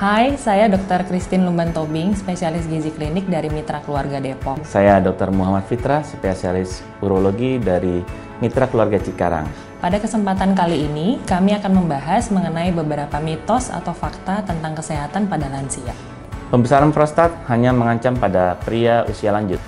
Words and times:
Hai, 0.00 0.32
saya 0.40 0.64
Dr. 0.64 1.04
Christine 1.04 1.44
Lumban 1.44 1.76
Tobing, 1.76 2.16
spesialis 2.16 2.64
gizi 2.64 2.88
klinik 2.88 3.28
dari 3.28 3.52
Mitra 3.52 3.84
Keluarga 3.84 4.16
Depok. 4.16 4.64
Saya 4.64 4.96
Dr. 4.96 5.28
Muhammad 5.28 5.68
Fitra, 5.68 6.00
spesialis 6.00 6.80
urologi 7.04 7.60
dari 7.60 8.00
Mitra 8.40 8.64
Keluarga 8.64 8.96
Cikarang. 8.96 9.44
Pada 9.76 10.00
kesempatan 10.00 10.56
kali 10.56 10.88
ini, 10.88 11.20
kami 11.28 11.52
akan 11.52 11.84
membahas 11.84 12.32
mengenai 12.32 12.72
beberapa 12.72 13.20
mitos 13.20 13.68
atau 13.68 13.92
fakta 13.92 14.40
tentang 14.40 14.72
kesehatan 14.72 15.28
pada 15.28 15.52
lansia. 15.52 15.92
Pembesaran 16.48 16.96
prostat 16.96 17.36
hanya 17.52 17.76
mengancam 17.76 18.16
pada 18.16 18.56
pria 18.56 19.04
usia 19.04 19.36
lanjut. 19.36 19.60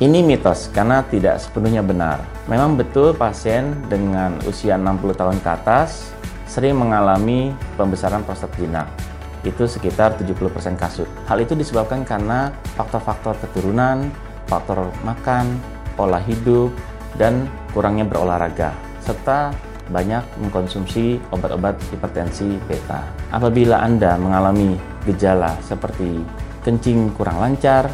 Ini 0.00 0.24
mitos 0.24 0.72
karena 0.72 1.04
tidak 1.12 1.44
sepenuhnya 1.44 1.84
benar. 1.84 2.24
Memang 2.48 2.80
betul 2.80 3.12
pasien 3.12 3.84
dengan 3.92 4.40
usia 4.48 4.80
60 4.80 5.12
tahun 5.12 5.36
ke 5.44 5.48
atas 5.52 6.16
sering 6.48 6.72
mengalami 6.72 7.52
pembesaran 7.76 8.24
prostat 8.24 8.48
jinak. 8.56 9.03
Itu 9.44 9.68
sekitar 9.68 10.16
70% 10.16 10.80
kasus. 10.80 11.06
Hal 11.28 11.38
itu 11.38 11.52
disebabkan 11.52 12.02
karena 12.02 12.50
faktor-faktor 12.74 13.36
keturunan, 13.44 14.08
faktor 14.48 14.88
makan, 15.04 15.60
pola 15.94 16.18
hidup, 16.24 16.72
dan 17.20 17.46
kurangnya 17.70 18.08
berolahraga 18.08 18.74
serta 19.04 19.52
banyak 19.92 20.24
mengkonsumsi 20.40 21.20
obat-obat 21.28 21.76
hipertensi 21.92 22.56
beta. 22.64 23.04
Apabila 23.28 23.84
Anda 23.84 24.16
mengalami 24.16 24.80
gejala 25.04 25.52
seperti 25.60 26.24
kencing 26.64 27.12
kurang 27.12 27.44
lancar, 27.44 27.92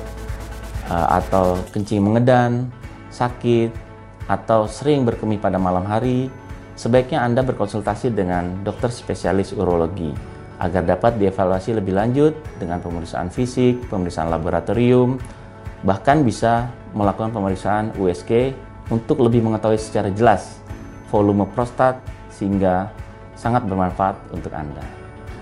eh, 0.87 1.09
atau 1.19 1.59
kencing 1.75 1.99
mengedan, 1.99 2.71
sakit, 3.11 3.75
atau 4.31 4.71
sering 4.71 5.03
berkemih 5.03 5.43
pada 5.43 5.59
malam 5.59 5.83
hari, 5.83 6.31
sebaiknya 6.79 7.27
Anda 7.27 7.43
berkonsultasi 7.43 8.15
dengan 8.15 8.63
dokter 8.63 8.95
spesialis 8.95 9.51
urologi 9.51 10.15
agar 10.61 10.85
dapat 10.85 11.17
dievaluasi 11.17 11.73
lebih 11.73 11.97
lanjut 11.97 12.37
dengan 12.61 12.85
pemeriksaan 12.85 13.33
fisik, 13.33 13.81
pemeriksaan 13.89 14.29
laboratorium, 14.29 15.17
bahkan 15.81 16.21
bisa 16.21 16.69
melakukan 16.93 17.33
pemeriksaan 17.33 17.97
USG 17.97 18.53
untuk 18.93 19.25
lebih 19.25 19.41
mengetahui 19.41 19.81
secara 19.81 20.13
jelas 20.13 20.61
volume 21.09 21.49
prostat 21.57 21.97
sehingga 22.29 22.93
sangat 23.35 23.65
bermanfaat 23.65 24.37
untuk 24.37 24.53
Anda. 24.53 24.85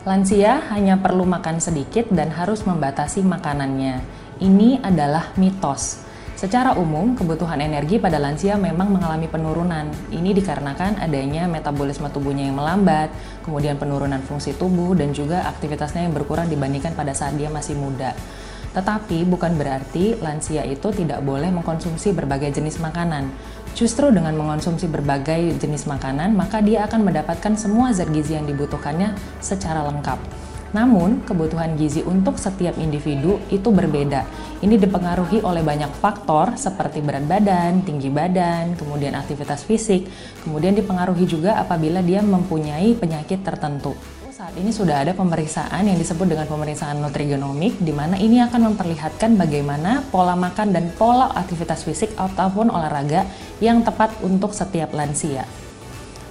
Lansia 0.07 0.63
hanya 0.73 0.97
perlu 0.97 1.27
makan 1.27 1.59
sedikit 1.59 2.09
dan 2.15 2.33
harus 2.33 2.65
membatasi 2.65 3.21
makanannya. 3.27 4.01
Ini 4.39 4.81
adalah 4.81 5.35
mitos. 5.35 6.08
Secara 6.39 6.79
umum, 6.79 7.19
kebutuhan 7.19 7.59
energi 7.59 7.99
pada 7.99 8.15
lansia 8.23 8.55
memang 8.55 8.95
mengalami 8.95 9.27
penurunan. 9.27 9.91
Ini 10.15 10.31
dikarenakan 10.39 11.03
adanya 11.03 11.51
metabolisme 11.51 12.07
tubuhnya 12.15 12.47
yang 12.47 12.63
melambat, 12.63 13.11
kemudian 13.43 13.75
penurunan 13.75 14.23
fungsi 14.23 14.55
tubuh, 14.55 14.95
dan 14.95 15.11
juga 15.11 15.51
aktivitasnya 15.51 16.07
yang 16.07 16.15
berkurang 16.15 16.47
dibandingkan 16.47 16.95
pada 16.95 17.11
saat 17.11 17.35
dia 17.35 17.51
masih 17.51 17.75
muda. 17.75 18.15
Tetapi 18.71 19.27
bukan 19.27 19.59
berarti 19.59 20.15
lansia 20.23 20.63
itu 20.63 20.95
tidak 20.95 21.27
boleh 21.27 21.51
mengkonsumsi 21.51 22.15
berbagai 22.15 22.55
jenis 22.55 22.79
makanan. 22.79 23.35
Justru 23.75 24.15
dengan 24.15 24.39
mengonsumsi 24.39 24.87
berbagai 24.87 25.59
jenis 25.59 25.91
makanan, 25.91 26.39
maka 26.39 26.63
dia 26.63 26.87
akan 26.87 27.03
mendapatkan 27.03 27.59
semua 27.59 27.91
zat 27.91 28.15
gizi 28.15 28.39
yang 28.39 28.47
dibutuhkannya 28.47 29.11
secara 29.43 29.83
lengkap. 29.91 30.23
Namun, 30.77 31.25
kebutuhan 31.25 31.81
gizi 31.81 32.05
untuk 32.05 32.37
setiap 32.37 32.77
individu 32.77 33.41
itu 33.49 33.73
berbeda. 33.73 34.29
Ini 34.61 34.77
dipengaruhi 34.77 35.41
oleh 35.41 35.65
banyak 35.65 35.89
faktor 35.97 36.59
seperti 36.61 37.01
berat 37.01 37.25
badan, 37.25 37.87
tinggi 37.87 38.13
badan, 38.13 38.77
kemudian 38.77 39.17
aktivitas 39.17 39.65
fisik, 39.65 40.05
kemudian 40.45 40.77
dipengaruhi 40.77 41.25
juga 41.25 41.57
apabila 41.57 42.05
dia 42.05 42.21
mempunyai 42.21 42.93
penyakit 42.99 43.41
tertentu. 43.41 43.97
Saat 44.39 44.55
ini 44.55 44.71
sudah 44.71 45.03
ada 45.03 45.19
pemeriksaan 45.19 45.83
yang 45.83 45.99
disebut 45.99 46.31
dengan 46.31 46.47
pemeriksaan 46.47 47.03
nutrigenomik, 47.03 47.75
di 47.83 47.91
mana 47.91 48.15
ini 48.15 48.39
akan 48.39 48.71
memperlihatkan 48.71 49.35
bagaimana 49.35 50.07
pola 50.15 50.39
makan 50.39 50.71
dan 50.71 50.95
pola 50.95 51.35
aktivitas 51.35 51.83
fisik 51.83 52.15
ataupun 52.15 52.71
olahraga 52.71 53.27
yang 53.59 53.83
tepat 53.83 54.15
untuk 54.23 54.55
setiap 54.55 54.95
lansia. 54.95 55.43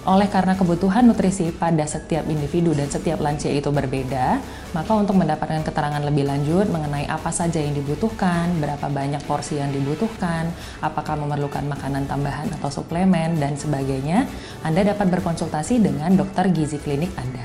Oleh 0.08 0.32
karena 0.32 0.56
kebutuhan 0.56 1.04
nutrisi 1.04 1.52
pada 1.52 1.84
setiap 1.84 2.24
individu 2.32 2.72
dan 2.72 2.88
setiap 2.88 3.20
lansia 3.20 3.52
itu 3.52 3.68
berbeda, 3.76 4.40
maka 4.72 4.96
untuk 4.96 5.20
mendapatkan 5.20 5.68
keterangan 5.68 6.00
lebih 6.00 6.24
lanjut 6.24 6.64
mengenai 6.72 7.12
apa 7.12 7.28
saja 7.28 7.60
yang 7.60 7.76
dibutuhkan, 7.76 8.56
berapa 8.64 8.88
banyak 8.88 9.20
porsi 9.28 9.60
yang 9.60 9.68
dibutuhkan, 9.76 10.48
apakah 10.80 11.20
memerlukan 11.20 11.68
makanan 11.68 12.08
tambahan 12.08 12.48
atau 12.56 12.72
suplemen, 12.72 13.36
dan 13.36 13.60
sebagainya, 13.60 14.24
Anda 14.64 14.88
dapat 14.88 15.12
berkonsultasi 15.12 15.84
dengan 15.84 16.16
dokter 16.16 16.56
gizi 16.56 16.80
klinik 16.80 17.12
Anda. 17.20 17.44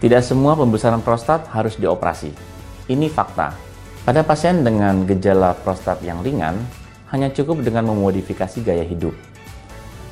Tidak 0.00 0.24
semua 0.24 0.56
pembesaran 0.56 1.04
prostat 1.04 1.52
harus 1.52 1.76
dioperasi. 1.76 2.32
Ini 2.88 3.12
fakta. 3.12 3.52
Pada 4.08 4.24
pasien 4.24 4.64
dengan 4.64 5.04
gejala 5.04 5.52
prostat 5.60 6.00
yang 6.00 6.24
ringan, 6.24 6.56
hanya 7.12 7.28
cukup 7.28 7.60
dengan 7.60 7.92
memodifikasi 7.92 8.64
gaya 8.64 8.88
hidup. 8.88 9.31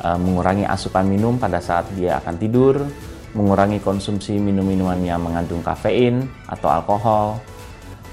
E, 0.00 0.08
mengurangi 0.16 0.64
asupan 0.64 1.04
minum 1.04 1.36
pada 1.36 1.60
saat 1.60 1.84
dia 1.92 2.16
akan 2.24 2.34
tidur, 2.40 2.80
mengurangi 3.36 3.84
konsumsi 3.84 4.40
minum-minuman 4.40 4.96
yang 5.04 5.20
mengandung 5.20 5.60
kafein 5.60 6.24
atau 6.48 6.72
alkohol, 6.72 7.36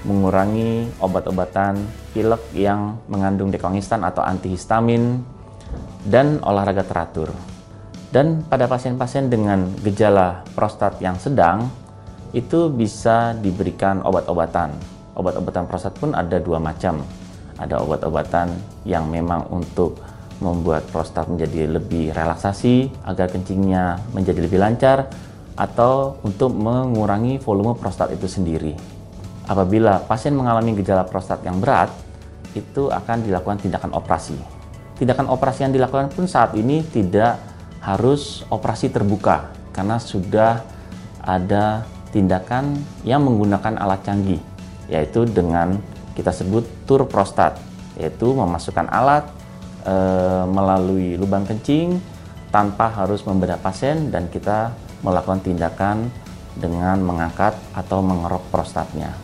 mengurangi 0.04 0.86
obat-obatan 1.00 1.80
pilek 2.12 2.44
yang 2.52 3.00
mengandung 3.08 3.48
dekongestan 3.48 4.04
atau 4.04 4.20
antihistamin, 4.20 5.24
dan 6.04 6.38
olahraga 6.44 6.84
teratur. 6.84 7.32
Dan 8.08 8.40
pada 8.44 8.64
pasien-pasien 8.64 9.28
dengan 9.28 9.68
gejala 9.84 10.44
prostat 10.56 10.96
yang 11.00 11.20
sedang, 11.20 11.68
itu 12.32 12.68
bisa 12.72 13.36
diberikan 13.36 14.00
obat-obatan. 14.04 14.72
Obat-obatan 15.16 15.64
prostat 15.68 15.92
pun 15.96 16.16
ada 16.16 16.40
dua 16.40 16.56
macam. 16.60 17.00
Ada 17.58 17.80
obat-obatan 17.82 18.54
yang 18.86 19.10
memang 19.10 19.44
untuk 19.50 19.98
membuat 20.38 20.86
prostat 20.90 21.26
menjadi 21.26 21.66
lebih 21.66 22.14
relaksasi 22.14 22.90
agar 23.06 23.30
kencingnya 23.30 23.98
menjadi 24.14 24.38
lebih 24.38 24.58
lancar 24.62 25.10
atau 25.58 26.22
untuk 26.22 26.54
mengurangi 26.54 27.42
volume 27.42 27.74
prostat 27.74 28.14
itu 28.14 28.30
sendiri. 28.30 28.78
Apabila 29.50 29.98
pasien 30.06 30.36
mengalami 30.36 30.78
gejala 30.78 31.02
prostat 31.02 31.42
yang 31.42 31.58
berat, 31.58 31.90
itu 32.54 32.88
akan 32.88 33.26
dilakukan 33.26 33.58
tindakan 33.58 33.90
operasi. 33.96 34.38
Tindakan 34.98 35.26
operasi 35.30 35.66
yang 35.66 35.74
dilakukan 35.74 36.10
pun 36.14 36.30
saat 36.30 36.54
ini 36.54 36.86
tidak 36.86 37.38
harus 37.82 38.42
operasi 38.50 38.90
terbuka 38.90 39.50
karena 39.70 40.02
sudah 40.02 40.62
ada 41.22 41.86
tindakan 42.10 42.74
yang 43.06 43.22
menggunakan 43.22 43.78
alat 43.78 44.02
canggih 44.02 44.42
yaitu 44.90 45.28
dengan 45.28 45.78
kita 46.18 46.34
sebut 46.34 46.66
tur 46.88 47.06
prostat 47.06 47.60
yaitu 47.94 48.32
memasukkan 48.34 48.90
alat 48.90 49.28
e, 49.88 49.94
melalui 50.44 51.16
lubang 51.16 51.48
kencing 51.48 51.96
tanpa 52.52 52.92
harus 52.92 53.24
membedah 53.24 53.56
pasien 53.56 54.12
dan 54.12 54.28
kita 54.28 54.76
melakukan 55.00 55.40
tindakan 55.40 56.12
dengan 56.52 57.00
mengangkat 57.00 57.56
atau 57.72 58.04
mengerok 58.04 58.52
prostatnya. 58.52 59.16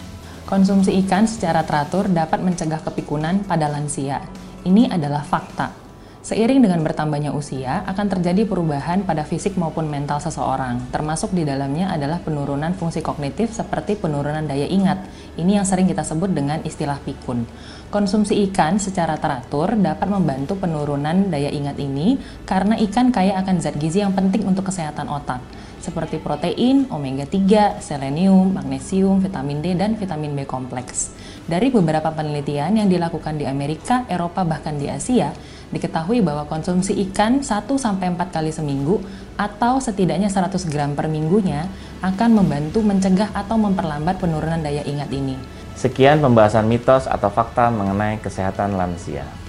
Konsumsi 0.48 0.96
ikan 1.04 1.28
secara 1.28 1.64
teratur 1.64 2.08
dapat 2.08 2.40
mencegah 2.40 2.80
kepikunan 2.80 3.44
pada 3.44 3.68
lansia. 3.68 4.24
Ini 4.64 4.92
adalah 4.92 5.24
fakta. 5.24 5.83
Seiring 6.24 6.64
dengan 6.64 6.80
bertambahnya 6.80 7.36
usia, 7.36 7.84
akan 7.84 8.08
terjadi 8.08 8.48
perubahan 8.48 9.04
pada 9.04 9.28
fisik 9.28 9.60
maupun 9.60 9.84
mental 9.92 10.24
seseorang, 10.24 10.80
termasuk 10.88 11.36
di 11.36 11.44
dalamnya 11.44 11.92
adalah 11.92 12.16
penurunan 12.24 12.72
fungsi 12.72 13.04
kognitif 13.04 13.52
seperti 13.52 14.00
penurunan 14.00 14.40
daya 14.48 14.64
ingat. 14.64 15.04
Ini 15.36 15.60
yang 15.60 15.68
sering 15.68 15.84
kita 15.84 16.00
sebut 16.00 16.32
dengan 16.32 16.64
istilah 16.64 16.96
pikun. 17.04 17.44
Konsumsi 17.92 18.40
ikan 18.48 18.80
secara 18.80 19.20
teratur 19.20 19.76
dapat 19.76 20.08
membantu 20.08 20.56
penurunan 20.56 21.28
daya 21.28 21.52
ingat 21.52 21.76
ini 21.76 22.16
karena 22.48 22.80
ikan 22.88 23.12
kaya 23.12 23.36
akan 23.44 23.60
zat 23.60 23.76
gizi 23.76 24.00
yang 24.00 24.16
penting 24.16 24.48
untuk 24.48 24.72
kesehatan 24.72 25.12
otak 25.12 25.44
seperti 25.84 26.16
protein, 26.16 26.88
omega 26.88 27.28
3, 27.28 27.84
selenium, 27.84 28.56
magnesium, 28.56 29.20
vitamin 29.20 29.60
D, 29.60 29.76
dan 29.76 30.00
vitamin 30.00 30.32
B 30.32 30.48
kompleks. 30.48 31.12
Dari 31.44 31.68
beberapa 31.68 32.08
penelitian 32.08 32.80
yang 32.80 32.88
dilakukan 32.88 33.36
di 33.36 33.44
Amerika, 33.44 34.08
Eropa, 34.08 34.48
bahkan 34.48 34.80
di 34.80 34.88
Asia, 34.88 35.36
diketahui 35.68 36.24
bahwa 36.24 36.48
konsumsi 36.48 36.96
ikan 37.10 37.44
1-4 37.44 38.16
kali 38.32 38.48
seminggu 38.48 39.04
atau 39.36 39.76
setidaknya 39.76 40.32
100 40.32 40.72
gram 40.72 40.96
per 40.96 41.12
minggunya 41.12 41.68
akan 42.00 42.40
membantu 42.40 42.80
mencegah 42.80 43.28
atau 43.36 43.60
memperlambat 43.60 44.16
penurunan 44.16 44.64
daya 44.64 44.80
ingat 44.88 45.12
ini. 45.12 45.36
Sekian 45.76 46.24
pembahasan 46.24 46.64
mitos 46.64 47.04
atau 47.04 47.28
fakta 47.28 47.68
mengenai 47.68 48.22
kesehatan 48.24 48.78
lansia. 48.80 49.43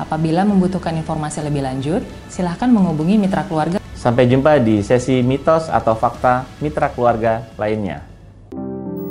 Apabila 0.00 0.44
membutuhkan 0.44 0.96
informasi 0.96 1.44
lebih 1.44 1.64
lanjut, 1.64 2.02
silahkan 2.32 2.68
menghubungi 2.68 3.20
mitra 3.20 3.44
keluarga 3.44 3.82
Sampai 4.02 4.26
jumpa 4.26 4.58
di 4.58 4.82
sesi 4.82 5.22
mitos 5.22 5.70
atau 5.70 5.94
fakta 5.94 6.42
mitra 6.58 6.90
keluarga 6.90 7.46
lainnya. 7.54 8.02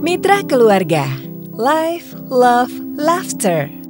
Mitra 0.04 0.44
keluarga, 0.44 1.08
life, 1.56 2.12
love, 2.28 2.76
laughter. 3.00 3.81